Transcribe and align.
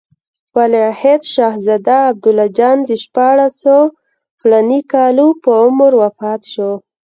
ولیعهد 0.55 1.21
شهزاده 1.33 1.97
عبدالله 2.09 2.47
جان 2.57 2.77
د 2.85 2.89
شپاړسو 3.03 3.77
فلاني 4.39 4.81
کالو 4.93 5.27
په 5.43 5.49
عمر 5.63 5.91
وفات 6.03 6.41
شو. 6.53 6.71